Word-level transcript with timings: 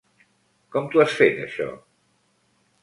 Com 0.75 0.87
t'ho 0.95 1.03
has 1.03 1.19
fet, 1.21 1.39
això? 1.45 1.71